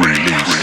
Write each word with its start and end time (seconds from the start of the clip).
release. 0.00 0.59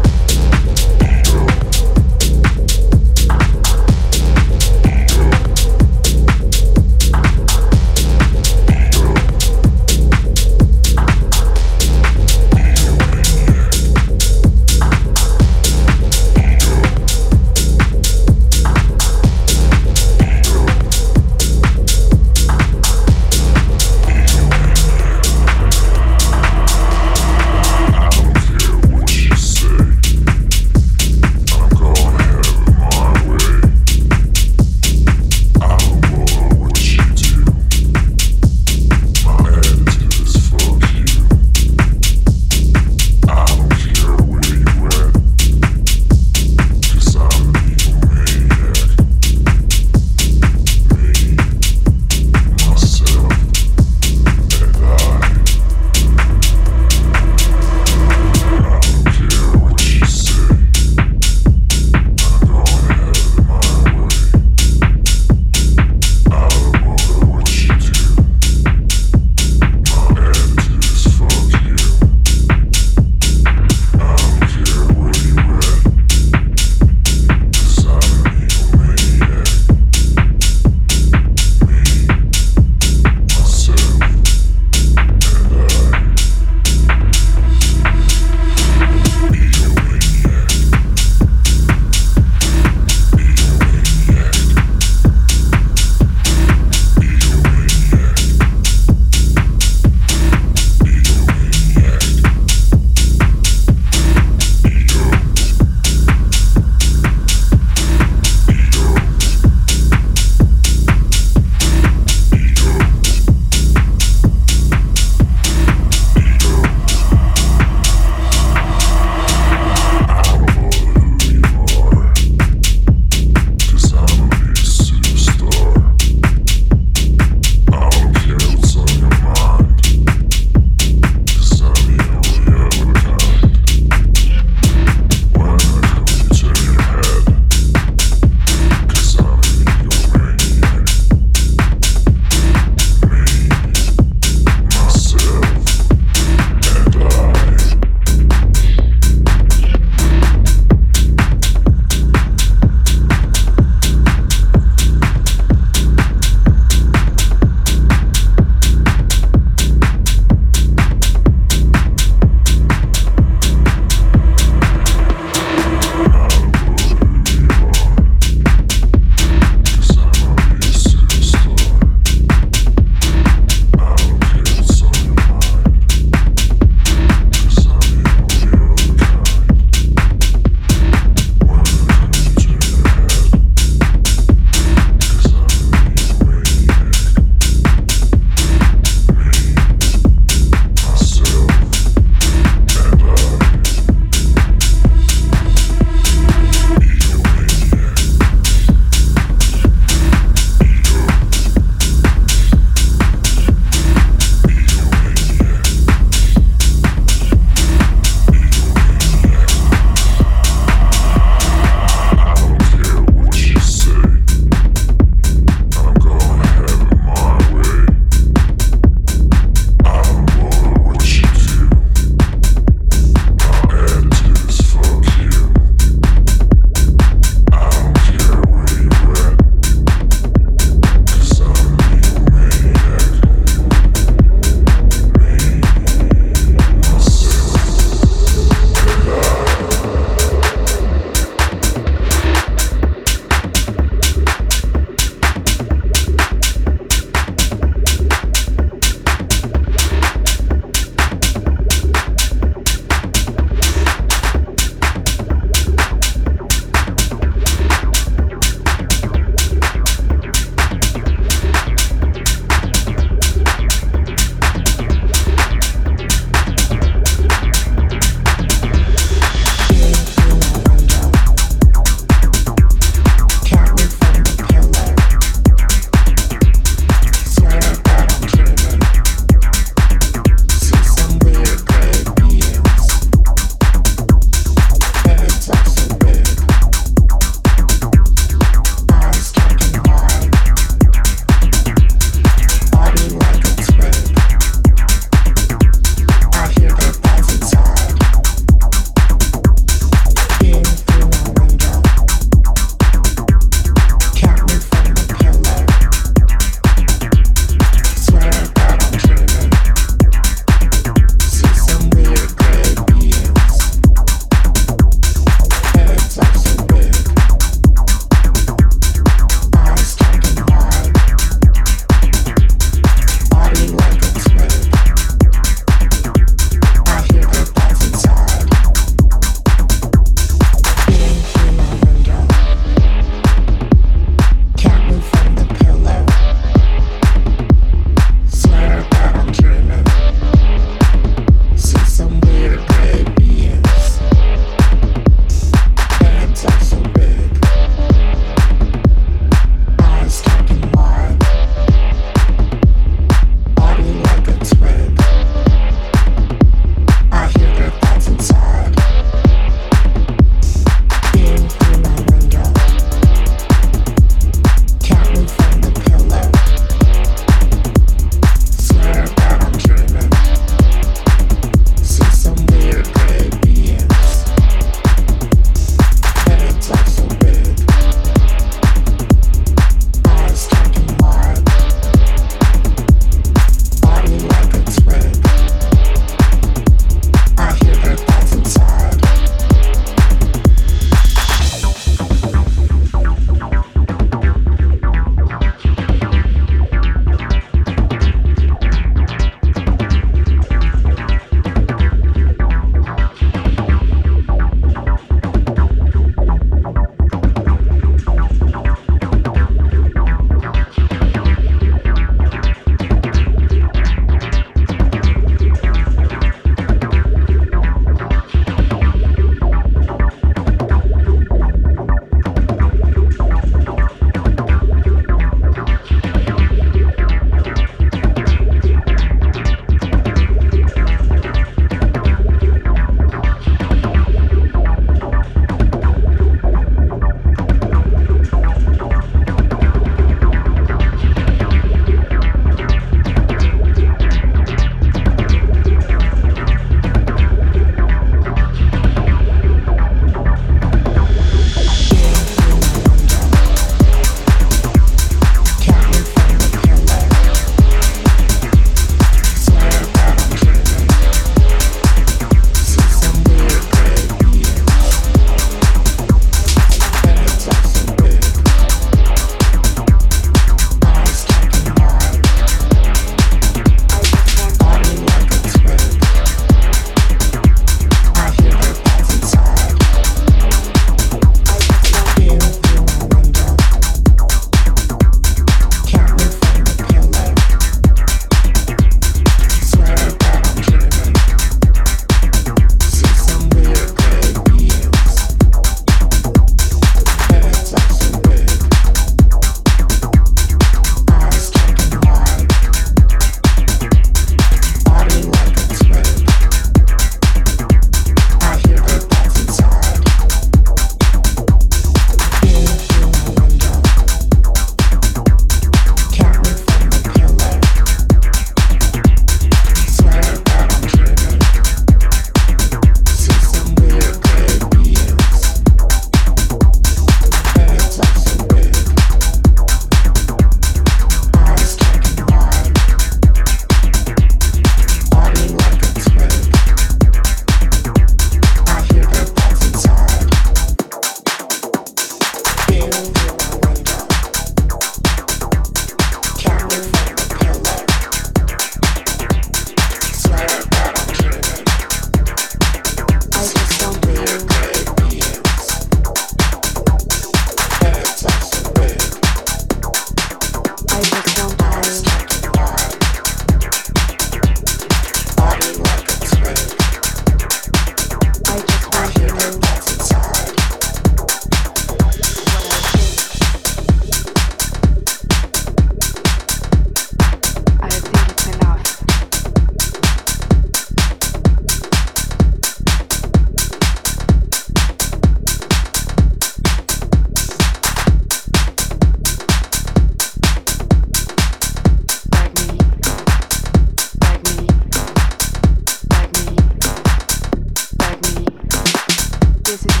This 599.70 600.00